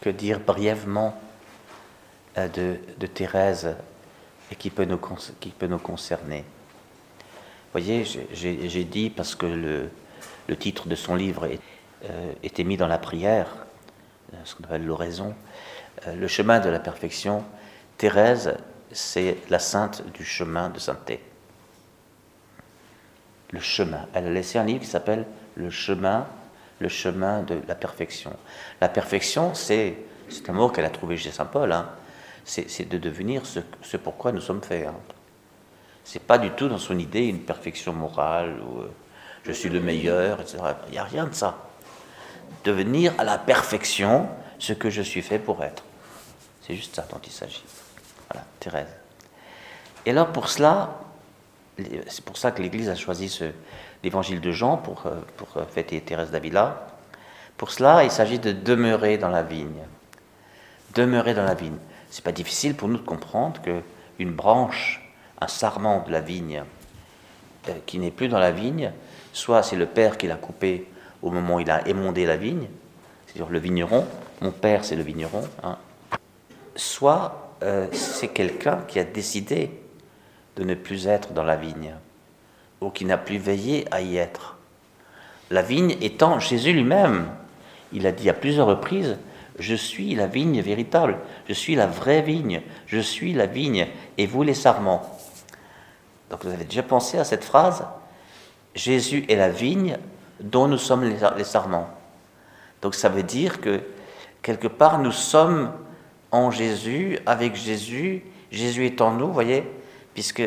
[0.00, 1.20] que dire brièvement
[2.38, 3.74] euh, de, Thérèse
[4.50, 4.98] et qui peut nous,
[5.78, 9.90] concerner Vous voyez, j'ai dit, parce que le,
[10.48, 11.48] le, titre de son livre
[12.04, 13.48] euh, était mis dans la prière,
[14.32, 15.34] euh, ce qu'on appelle l'oraison,
[16.06, 17.44] le chemin de la perfection,
[17.98, 18.56] Thérèse,
[18.90, 21.20] c'est la sainte du chemin de sainteté.
[23.50, 24.06] Le chemin.
[24.14, 25.26] Elle a laissé un livre qui s'appelle
[25.56, 26.26] Le chemin
[26.80, 28.32] le chemin de la perfection.
[28.80, 29.96] La perfection, c'est
[30.48, 31.70] un mot qu'elle a trouvé chez Saint Paul.
[31.72, 31.88] Hein.
[32.44, 34.86] C'est de devenir ce, ce, pourquoi nous sommes faits.
[34.86, 34.94] Hein.
[36.04, 38.90] C'est pas du tout dans son idée une perfection morale ou euh,
[39.44, 40.58] je suis le meilleur, etc.
[40.88, 41.58] Il n'y a rien de ça.
[42.64, 45.84] Devenir à la perfection ce que je suis fait pour être.
[46.66, 47.64] C'est juste ça dont il s'agit.
[48.28, 48.88] Voilà, Thérèse.
[50.06, 50.98] Et alors pour cela,
[52.08, 53.40] c'est pour ça que l'Église a choisi
[54.02, 55.20] l'évangile de Jean pour, euh,
[55.56, 56.86] euh, fêter Thérèse d'Avila.
[57.56, 59.82] Pour cela, il s'agit de demeurer dans la vigne.
[60.94, 61.76] Demeurer dans la vigne.
[62.10, 63.80] C'est pas difficile pour nous de comprendre que
[64.18, 66.64] une branche, un sarment de la vigne
[67.68, 68.92] euh, qui n'est plus dans la vigne,
[69.32, 70.86] soit c'est le père qui l'a coupé
[71.22, 72.68] au moment où il a émondé la vigne,
[73.26, 74.06] c'est-à-dire le vigneron,
[74.40, 75.76] mon père c'est le vigneron, hein.
[76.74, 77.46] soit
[77.92, 79.70] c'est quelqu'un qui a décidé
[80.56, 81.94] de ne plus être dans la vigne
[82.80, 84.56] ou qui n'a plus veillé à y être.
[85.50, 87.28] La vigne étant Jésus lui-même.
[87.92, 89.18] Il a dit à plusieurs reprises,
[89.58, 94.26] je suis la vigne véritable, je suis la vraie vigne, je suis la vigne, et
[94.26, 95.18] vous les sarments.
[96.30, 97.84] Donc vous avez déjà pensé à cette phrase
[98.74, 99.98] Jésus est la vigne
[100.40, 101.90] dont nous sommes les sarments.
[102.82, 103.80] Donc ça veut dire que
[104.42, 105.72] quelque part nous sommes
[106.30, 109.64] en Jésus, avec Jésus, Jésus est en nous, voyez,
[110.14, 110.42] puisque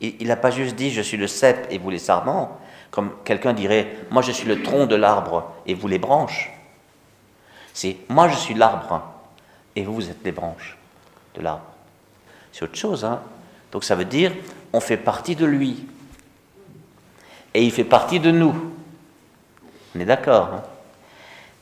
[0.00, 3.52] il n'a pas juste dit je suis le cep et vous les sarments, comme quelqu'un
[3.52, 6.50] dirait moi je suis le tronc de l'arbre et vous les branches.
[7.72, 9.02] C'est moi je suis l'arbre
[9.76, 10.76] et vous êtes les branches
[11.34, 11.64] de l'arbre.
[12.52, 13.20] C'est autre chose, hein.
[13.72, 14.32] Donc ça veut dire
[14.72, 15.86] on fait partie de lui
[17.54, 18.72] et il fait partie de nous.
[19.94, 20.50] On est d'accord.
[20.54, 20.62] Hein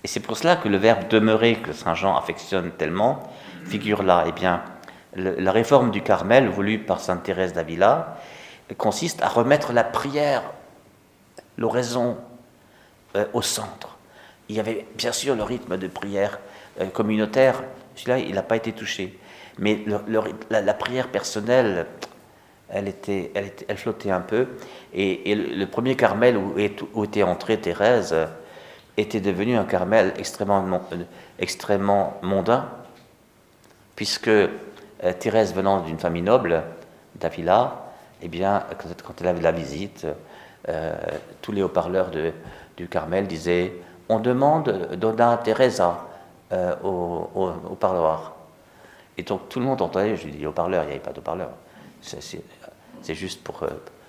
[0.04, 3.22] et c'est pour cela que le verbe demeurer que Saint Jean affectionne tellement
[3.64, 4.24] figure là.
[4.26, 4.62] Eh bien,
[5.14, 8.16] la réforme du Carmel voulue par Sainte Thérèse d'Avila
[8.78, 10.42] consiste à remettre la prière,
[11.58, 12.16] l'oraison
[13.16, 13.98] euh, au centre.
[14.48, 16.38] Il y avait bien sûr le rythme de prière
[16.80, 17.62] euh, communautaire,
[17.94, 19.18] celui-là il n'a pas été touché.
[19.58, 19.84] Mais
[20.48, 21.86] la, prière personnelle,
[22.70, 24.48] elle, était, elle, flottait un peu.
[24.94, 26.54] Et, le, premier Carmel où,
[26.94, 28.16] où, était entrée Thérèse
[28.96, 30.80] était devenu un Carmel extrêmement,
[31.38, 32.70] extrêmement mondain,
[33.94, 34.48] puisque euh,
[35.18, 36.62] Thérèse venant d'une famille noble,
[37.16, 37.82] d'Avila,
[38.22, 38.62] eh bien,
[39.04, 40.06] quand, elle avait la visite,
[40.68, 40.94] euh,
[41.40, 42.10] tous les haut-parleurs
[42.76, 43.72] du Carmel disaient
[44.08, 46.06] On demande Donna Teresa
[46.52, 48.34] euh, au, parloir.
[49.18, 51.18] Et donc tout le monde entendait, je lui dis haut-parleur, il n'y avait pas de
[51.18, 51.50] haut-parleur.
[52.00, 53.64] C'est juste pour,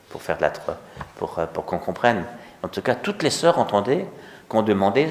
[0.10, 0.52] pour faire de la,
[1.18, 2.24] pour, pour qu'on comprenne.
[2.62, 4.06] En tout cas, toutes les sœurs entendaient
[4.48, 5.10] qu'on demandait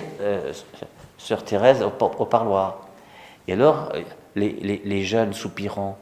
[1.18, 2.86] Sœur Thérèse au, au parloir.
[3.48, 3.92] Et alors,
[4.36, 5.98] les, jeunes soupirants,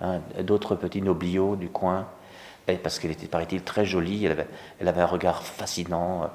[0.00, 2.06] hein, d'autres petits nobliaux du coin,
[2.82, 6.30] parce qu'elle était, paraît-il, très jolie, elle avait, un regard fascinant,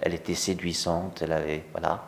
[0.00, 2.04] elle était séduisante, elle avait, voilà,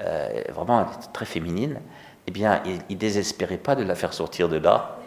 [0.00, 1.80] euh, vraiment très féminine,
[2.26, 4.98] eh bien, il ne désespérait pas de la faire sortir de là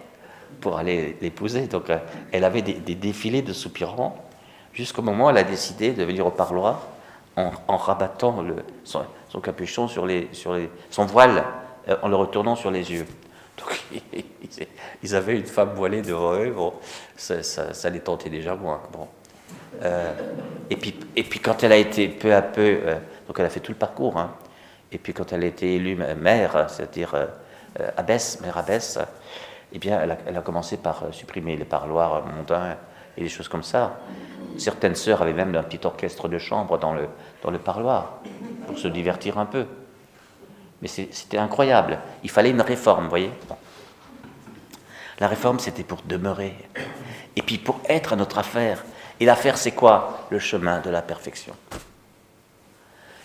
[0.61, 1.67] pour aller l'épouser.
[1.67, 1.97] Donc, euh,
[2.31, 4.17] elle avait des, défilés de soupirants
[4.73, 6.87] jusqu'au moment où elle a décidé de venir au parloir
[7.37, 8.43] en, rabattant
[8.83, 10.07] son, capuchon sur,
[10.89, 11.37] son voile.
[11.39, 11.64] euh,
[12.01, 13.05] en le retournant sur les yeux.
[13.57, 13.81] Donc,
[15.03, 16.53] ils avaient une femme voilée devant eux,
[17.15, 18.81] ça, les tentait déjà moins.
[18.91, 19.07] Bon.
[19.81, 20.13] Euh,
[20.69, 22.95] et, puis, et puis quand elle a été peu à peu, euh,
[23.27, 24.31] donc elle a fait tout le parcours, hein,
[24.91, 27.27] et puis quand elle a été élue mère, c'est-à-dire euh,
[27.97, 28.99] abbesse, mère abbesse,
[29.73, 32.77] eh bien elle a, elle a, commencé par supprimer les parloirs mondains
[33.17, 33.99] et des choses comme ça.
[34.57, 37.07] Certaines sœurs avaient même un petit orchestre de chambre dans le,
[37.43, 38.19] dans le parloir,
[38.67, 39.65] pour se divertir un peu.
[40.81, 41.99] Mais c'était incroyable.
[42.23, 43.31] Il fallait une réforme, vous voyez.
[45.19, 46.53] La réforme, c'était pour demeurer.
[47.35, 48.83] Et puis pour être à notre affaire.
[49.19, 50.27] Et l'affaire, c'est quoi?
[50.29, 51.53] Le chemin de la perfection.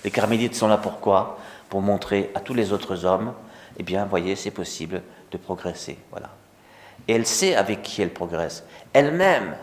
[0.05, 1.39] Les carmélites sont là pourquoi?
[1.69, 3.35] Pour montrer à tous les autres hommes,
[3.79, 5.99] eh bien, voyez, c'est possible de progresser.
[6.11, 6.31] Voilà.
[7.09, 8.65] Et elle sait avec qui elle progresse.
[8.93, 9.57] Elle-même.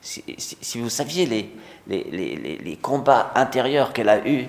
[0.00, 1.54] Si, vous saviez les,
[1.86, 4.48] les, les combats intérieurs qu'elle a eus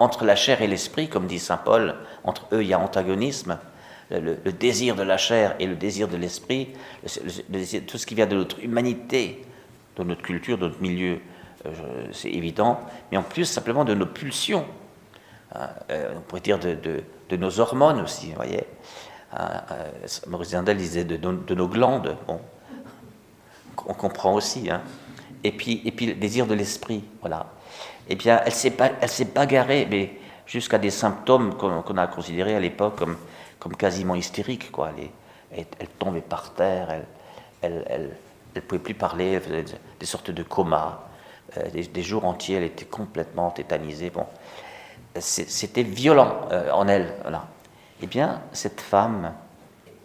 [0.00, 1.94] entre la chair et l'esprit, comme dit Saint Paul,
[2.24, 3.58] entre eux il y a antagonisme,
[4.10, 6.68] le, désir de la chair et le désir de l'esprit,
[7.86, 9.44] tout ce qui vient de notre humanité,
[9.96, 11.18] de notre culture, de notre milieu,
[11.66, 11.70] euh,
[12.12, 12.80] c'est évident,
[13.10, 14.66] mais en plus simplement de nos pulsions.
[15.54, 15.68] hein,
[16.16, 17.02] on pourrait dire de,
[17.36, 18.64] nos hormones aussi, vous voyez.
[19.34, 19.62] Hein,
[20.26, 22.40] Maurice Zandel disait de, nos glandes, bon,
[23.86, 24.70] on comprend aussi.
[24.70, 24.82] Hein.
[25.44, 27.46] Et, puis, et puis le désir de l'esprit, voilà.
[28.08, 30.12] Eh bien, elle s'est, bagarrée, mais
[30.46, 32.96] jusqu'à des symptômes qu'on, a considérés à l'époque
[33.58, 34.90] comme, quasiment hystériques, quoi.
[35.54, 37.02] Elle, tombait par terre,
[37.60, 38.10] elle,
[38.54, 39.64] elle pouvait plus parler, elle faisait
[39.98, 41.00] des sortes de coma.
[41.58, 44.10] Euh, des, jours entiers, elle était complètement tétanisée.
[44.10, 44.26] Bon,
[45.18, 47.14] c'était violent euh, en elle.
[47.22, 47.46] Voilà.
[48.00, 49.32] Eh bien, cette femme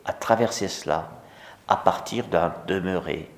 [0.05, 1.09] a traversé cela
[1.67, 3.29] à partir d'un demeuré,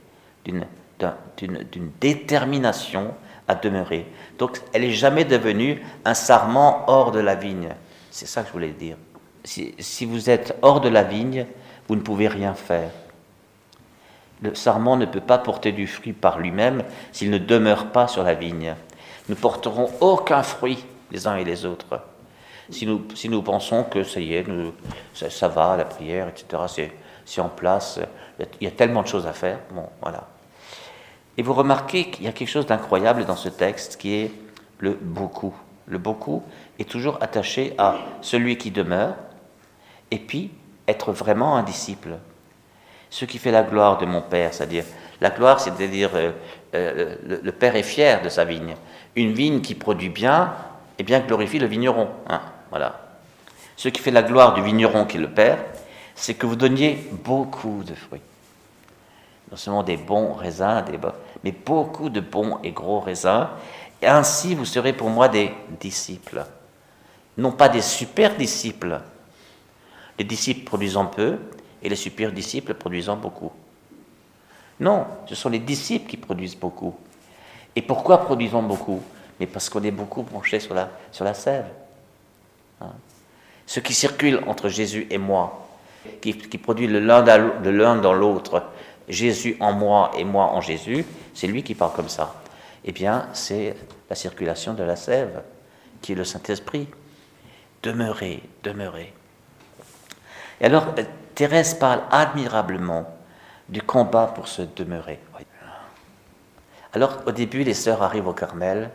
[0.46, 3.14] d'une détermination
[3.50, 4.06] à demeurer.
[4.38, 7.70] Donc, elle n'est jamais devenue un sarment hors de la vigne.
[8.12, 8.96] C'est ça que je voulais dire.
[9.44, 11.46] si vous êtes hors de la vigne,
[11.90, 12.92] vous ne pouvez rien faire.
[14.42, 18.24] Le sarment ne peut pas porter du fruit par lui-même s'il ne demeure pas sur
[18.24, 18.76] la vigne.
[19.28, 22.00] Nous porterons aucun fruit les uns et les autres.
[22.70, 24.74] Si nous, si nous pensons que ça y est, nous,
[25.14, 26.92] ça, va, la prière, etc.,
[27.26, 28.00] c'est en place,
[28.40, 29.60] il y a tellement de choses à faire.
[29.72, 30.28] Bon, voilà.
[31.38, 34.32] Et vous remarquez qu'il y a quelque chose d'incroyable dans ce texte qui est
[34.80, 35.54] le beaucoup.
[35.88, 36.44] Le beaucoup
[36.78, 39.16] est toujours attaché à celui qui demeure
[40.12, 40.52] et puis
[40.88, 42.18] être vraiment un disciple
[43.10, 44.86] ce qui fait la gloire de mon Père, c'est-à-dire
[45.22, 46.32] la gloire, c'est-à-dire euh,
[46.76, 48.76] euh, le, Père est fier de sa vigne.
[49.16, 50.54] Une vigne qui produit bien,
[50.98, 52.10] eh bien glorifie le vigneron.
[52.28, 53.10] Hein, voilà.
[53.76, 55.58] Ce qui fait la gloire du vigneron qui est le Père,
[56.16, 58.22] c'est que vous donniez beaucoup de fruits.
[59.52, 61.00] Non seulement des bons raisins, des
[61.44, 63.48] mais beaucoup de bons et gros raisins.
[64.02, 66.46] Et ainsi, vous serez pour moi des disciples.
[67.38, 69.00] Non pas des super disciples.
[70.18, 71.38] Les disciples produisant peu,
[71.82, 73.52] et les super disciples produisant beaucoup.
[74.80, 76.96] Non, ce sont les disciples qui produisent beaucoup.
[77.76, 79.02] Et pourquoi produisons beaucoup?
[79.40, 81.66] Mais parce qu'on est beaucoup branché sur la, sur la sève.
[82.82, 82.92] Hein.
[83.66, 85.68] Ce qui circule entre Jésus et moi,
[86.22, 88.64] qui, produit le l'un dans l'autre,
[89.10, 92.36] Jésus en moi et moi en Jésus, c'est lui qui parle comme ça.
[92.86, 93.76] Eh bien, c'est
[94.10, 95.42] la circulation de la sève,
[96.02, 96.88] qui est le Saint-Esprit.
[97.84, 99.14] Demeurez, demeurez.
[100.62, 100.94] Et alors,
[101.36, 103.06] Thérèse parle admirablement
[103.68, 105.20] du combat pour se demeurer.
[106.94, 108.90] Alors au début, les sœurs arrivent au Carmel,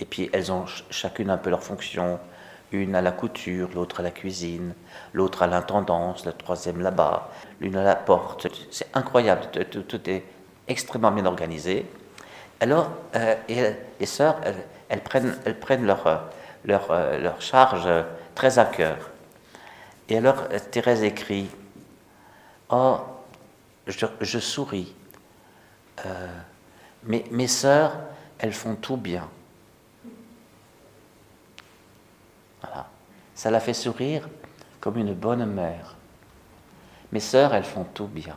[0.00, 2.18] et puis elles ont chacune un peu leur fonction,
[2.72, 4.74] une à la couture, l'autre à la cuisine,
[5.12, 7.30] l'autre à l'intendance, la troisième là-bas,
[7.60, 8.48] l'une à la porte.
[8.70, 10.24] C'est incroyable, tout, est
[10.68, 11.86] extrêmement bien organisé.
[12.60, 13.34] Alors, euh,
[14.00, 14.40] les sœurs,
[14.88, 16.30] elles, prennent, elles prennent leur,
[16.64, 17.88] leur, euh, leur charge
[18.34, 19.10] très à cœur.
[20.08, 21.48] Et alors, Thérèse écrit
[22.68, 22.98] Oh,
[23.86, 24.92] je, souris.
[26.04, 26.28] Euh,
[27.04, 27.96] mais mes sœurs,
[28.38, 29.28] elles font tout bien.
[32.60, 32.88] Voilà.
[33.36, 34.28] Ça la fait sourire
[34.80, 35.94] comme une bonne mère.
[37.12, 38.34] Mes sœurs, elles font tout bien.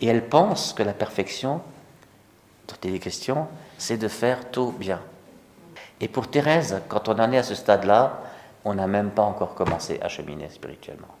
[0.00, 1.62] Et elles pensent que la perfection,
[2.66, 3.46] dont il est question,
[3.78, 5.00] c'est de faire tout bien.
[6.00, 8.20] Et pour Thérèse, quand on en est à ce stade-là,
[8.64, 11.14] on n'a même pas encore commencé à cheminer spirituellement.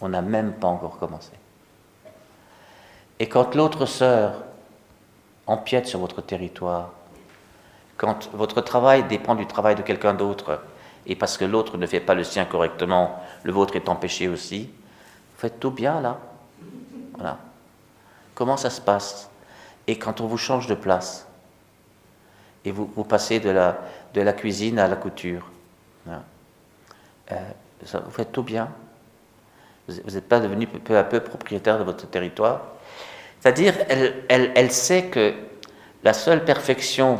[0.00, 1.32] On n'a même pas encore commencé.
[3.18, 4.44] Et quand l'autre sœur
[5.46, 6.92] empiète sur votre territoire,
[8.00, 10.62] quand votre travail dépend du travail de quelqu'un d'autre,
[11.06, 14.70] et parce que l'autre ne fait pas le sien correctement, le vôtre est empêché aussi,
[14.70, 16.18] vous faites tout bien là.
[17.12, 17.36] Voilà.
[18.34, 19.28] Comment ça se passe?
[19.86, 21.26] Et quand on vous change de place,
[22.64, 23.78] et vous, passez de la,
[24.14, 25.50] de la cuisine à la couture,
[26.08, 26.22] hein,
[27.32, 27.36] euh,
[27.82, 28.70] vous faites tout bien.
[29.88, 32.62] Vous n'êtes pas devenu peu à peu propriétaire de votre territoire.
[33.40, 33.74] C'est-à-dire,
[34.28, 35.34] elle, sait que
[36.02, 37.18] la seule perfection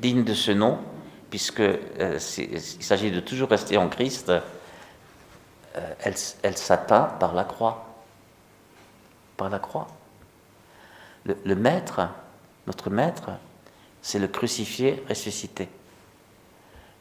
[0.00, 0.78] digne de ce nom,
[1.30, 4.40] puisque euh, s'agit de toujours rester en Christ, euh,
[6.42, 7.86] elle, s'atteint par la croix.
[9.36, 9.88] Par la croix.
[11.24, 12.08] Le, maître,
[12.66, 13.30] notre maître,
[14.00, 15.68] c'est le crucifié ressuscité.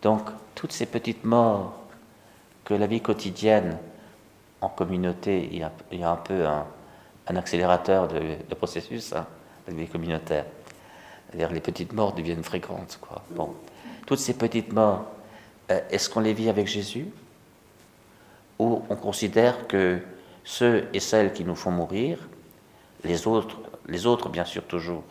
[0.01, 0.23] Donc,
[0.53, 1.73] toutes ces petites morts
[2.65, 3.77] que la vie quotidienne
[4.59, 6.65] en communauté, il y a, un peu un,
[7.27, 9.25] accélérateur de, processus, hein,
[9.67, 10.45] avec les communautaires.
[11.33, 12.99] Les petites morts deviennent fréquentes.
[13.01, 13.21] Quoi.
[13.31, 13.53] Bon.
[14.05, 15.05] Toutes ces petites morts,
[15.71, 17.07] euh, est-ce qu'on les vit avec Jésus?
[18.59, 19.99] Ou on considère que
[20.43, 22.17] ceux et celles qui nous font mourir,
[23.03, 23.57] les autres,
[23.87, 25.03] les autres bien sûr toujours,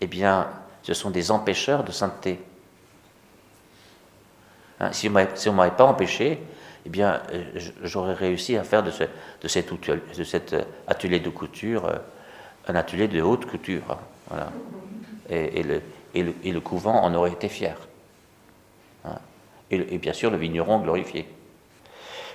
[0.00, 0.48] eh bien,
[0.82, 2.40] ce sont des empêcheurs de sainteté.
[4.80, 6.42] Hein, si on ne m'avait pas empêché,
[6.84, 7.44] eh bien, euh,
[7.82, 9.04] j'aurais réussi à faire de, ce,
[9.40, 9.48] de,
[10.24, 11.96] cet, atelier de couture euh,
[12.68, 13.98] un atelier de haute couture.
[14.30, 14.46] Hein.
[15.28, 15.82] Et, le,
[16.14, 17.76] et, le, et, le, couvent en aurait été fier.
[19.04, 19.18] Hein.
[19.70, 21.28] Et, bien sûr, le vigneron glorifié.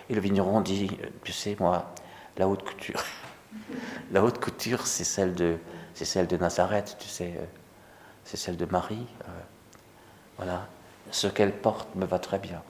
[0.10, 0.89] Et le vigneron dit,
[1.24, 1.93] tu sais, moi,
[2.38, 3.03] la haute couture,
[4.12, 5.57] la haute couture, c'est celle de,
[5.93, 7.45] c'est celle de Nazareth, tu sais, euh,
[8.25, 9.07] c'est celle de Marie.
[9.24, 9.31] Euh,
[10.38, 10.67] voilà,
[11.12, 12.62] ce qu'elle porte me va très bien.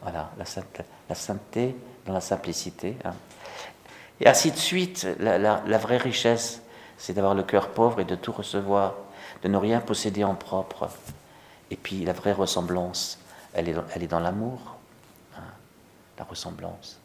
[0.00, 0.44] Voilà, la,
[1.08, 1.74] la sainteté
[2.06, 2.96] dans la simplicité.
[3.04, 3.14] Hein.
[4.20, 6.62] Et ainsi de suite, la, vraie richesse,
[6.98, 8.94] c'est d'avoir le cœur pauvre et de tout recevoir,
[9.42, 10.88] de ne rien posséder en propre.
[11.70, 13.18] Et puis la vraie ressemblance,
[13.54, 14.76] elle est dans, elle est dans l'amour,
[15.36, 15.42] hein,
[16.18, 16.98] la ressemblance.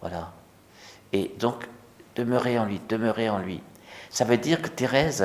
[0.00, 0.30] Voilà.
[1.12, 1.68] Et donc,
[2.16, 3.60] demeurer en lui, demeurer en lui.
[4.10, 5.24] Ça veut dire que Thérèse,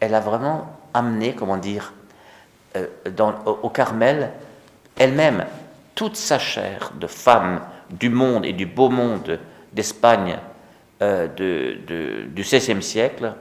[0.00, 1.92] elle a vraiment amené, comment dire,
[2.76, 2.86] euh,
[3.62, 4.32] au Carmel,
[4.96, 5.46] elle-même,
[5.94, 7.60] toute sa chair de femme
[7.90, 9.38] du monde et du beau monde
[9.72, 10.38] d'Espagne
[11.02, 13.34] euh, de, du XVIe siècle,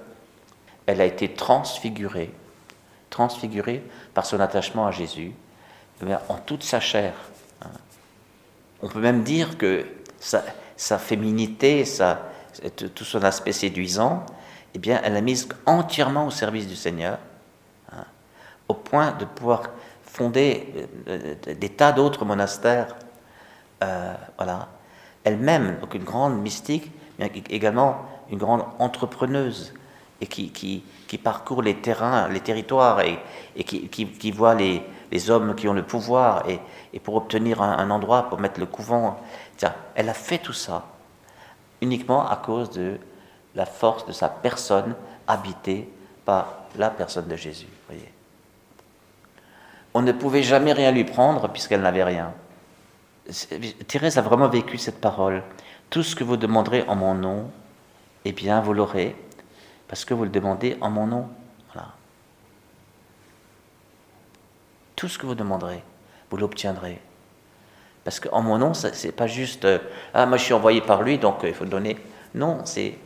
[0.85, 2.31] elle a été transfigurée,
[3.09, 5.33] transfigurée par son attachement à Jésus,
[6.01, 7.13] eh en toute sa chair.
[7.61, 7.69] Hein.
[8.81, 9.85] On peut même dire que
[10.19, 11.83] sa, féminité,
[12.95, 14.25] tout son aspect séduisant,
[14.73, 17.17] eh bien, elle l'a mise entièrement au service du Seigneur,
[17.91, 18.05] hein,
[18.67, 19.63] au point de pouvoir
[20.03, 22.95] fonder euh, des tas d'autres monastères.
[23.83, 24.69] Euh, voilà,
[25.23, 27.97] elle-même, donc une grande mystique, mais également
[28.31, 29.73] une grande entrepreneuse,
[30.21, 30.83] et qui,
[31.23, 33.19] parcourt les terrains, les territoires, et,
[33.63, 38.59] qui, voit les, hommes qui ont le pouvoir, et, pour obtenir un, endroit pour mettre
[38.59, 39.19] le couvent.
[39.95, 40.85] Elle a fait tout ça
[41.81, 42.97] uniquement à cause de
[43.55, 44.95] la force de sa personne
[45.27, 45.89] habitée
[46.25, 47.67] par la personne de Jésus.
[47.87, 48.11] Voyez.
[49.93, 52.33] On ne pouvait jamais rien lui prendre puisqu'elle n'avait rien.
[53.87, 55.43] Thérèse a vraiment vécu cette parole.
[55.89, 57.49] Tout ce que vous demanderez en mon nom,
[58.25, 59.15] eh bien, vous l'aurez,
[59.87, 61.29] parce que vous le demandez en mon nom.
[61.73, 61.89] Voilà.
[64.95, 65.83] Tout ce que vous demanderez,
[66.29, 67.01] vous l'obtiendrez.
[68.03, 69.79] Parce qu'en mon nom, c'est pas juste euh,
[70.13, 71.97] Ah, moi je suis envoyé par lui, donc euh, il faut le donner.
[72.33, 72.97] Non, c'est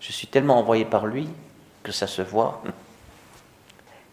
[0.00, 1.28] Je suis tellement envoyé par lui
[1.82, 2.62] que ça se voit.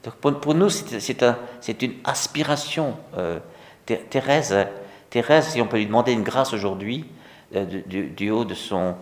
[0.04, 1.38] Donc pour, nous, c'est un,
[1.82, 2.96] une aspiration.
[3.18, 3.40] Euh,
[3.86, 4.56] Thérèse
[5.10, 7.06] Thérèse, si on peut lui demander une grâce aujourd'hui,
[7.56, 8.96] euh, du, haut de, son,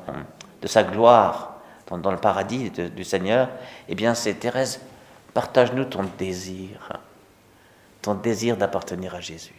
[0.62, 1.58] de sa gloire
[1.90, 3.50] dans, le paradis du Seigneur,
[3.88, 4.82] eh bien c'est Thérèse,
[5.34, 7.00] partage-nous ton désir,
[8.02, 9.56] ton désir d'appartenir à Jésus.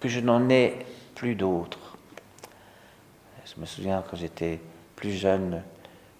[0.00, 0.84] Que je n'en ai
[1.14, 1.96] plus d'autres.
[3.44, 4.60] Je me souviens quand j'étais
[4.96, 5.62] plus jeune,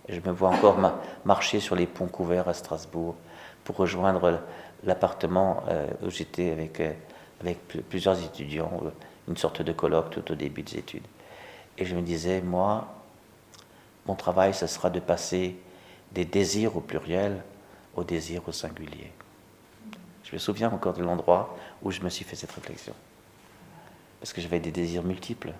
[0.09, 0.79] je me vois encore
[1.25, 3.17] marcher sur les ponts couverts à Strasbourg
[3.65, 4.41] pour rejoindre
[4.85, 6.93] l'appartement euh, où j'étais avec, euh,
[7.41, 8.81] avec plusieurs étudiants
[9.29, 11.07] une sorte de colloque tout au début des études.
[11.79, 12.95] Et je me disais, moi,
[14.07, 15.57] mon travail, ce sera de passer
[16.13, 17.43] des désirs au pluriel
[17.95, 19.11] au désir au singulier.
[20.25, 22.95] Je me souviens encore de l'endroit où je me suis fait cette réflexion.
[24.21, 25.53] Parce que j'avais des désirs multiples,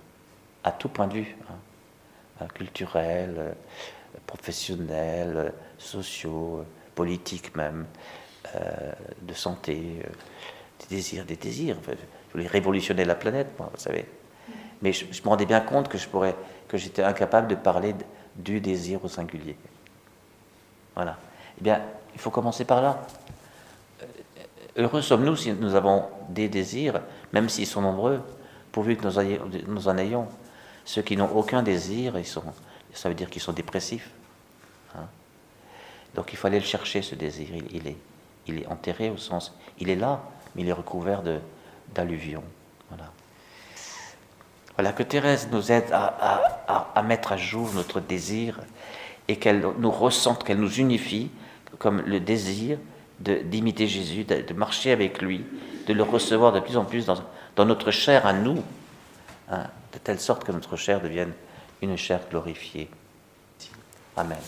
[0.65, 2.47] à tout point de vue, hein.
[2.55, 3.55] culturels,
[4.27, 6.65] professionnels, sociaux,
[6.95, 7.87] politiques même,
[8.55, 8.93] euh,
[9.23, 10.09] de santé, euh,
[10.81, 11.77] des désirs, des désirs.
[11.87, 14.07] Je voulais révolutionner la planète, moi, vous savez.
[14.83, 16.35] Mais je, me rendais bien compte que je pourrais,
[16.69, 17.95] que j'étais incapable de parler
[18.37, 19.57] du désir au singulier.
[20.95, 21.17] Voilà.
[21.59, 21.81] Eh bien,
[22.15, 23.07] il faut commencer par là.
[24.03, 24.07] Euh,
[24.77, 27.01] heureux sommes-nous si nous avons des désirs,
[27.33, 28.21] même s'ils sont nombreux,
[28.73, 30.27] pourvu que nous, en ayons.
[30.85, 32.43] Ceux qui n'ont aucun désir, ils sont,
[32.93, 34.11] ça veut dire qu'ils sont dépressifs.
[34.97, 35.07] Hein.
[36.15, 37.49] Donc il faut aller le chercher, ce désir.
[37.71, 37.97] Il, est,
[38.49, 40.23] il est enterré au sens, il est là,
[40.55, 41.39] mais il est recouvert de,
[41.95, 42.43] d'alluvion.
[42.89, 43.13] Voilà.
[44.83, 48.59] Voilà, que Thérèse nous aide à, mettre à jour notre désir
[49.29, 51.31] et qu'elle nous ressente, qu'elle nous unifie
[51.79, 52.79] comme le désir
[53.21, 55.45] d'imiter Jésus, de, marcher avec lui,
[55.87, 58.61] de le recevoir de plus en plus dans, notre chair à nous,
[59.49, 61.31] hein, de telle sorte que notre chair devienne
[61.81, 62.91] une chair glorifiée.
[64.17, 64.39] Amen.